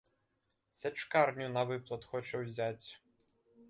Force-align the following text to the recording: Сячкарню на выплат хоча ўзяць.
Сячкарню 0.79 1.51
на 1.59 1.63
выплат 1.75 2.11
хоча 2.11 2.45
ўзяць. 2.49 2.87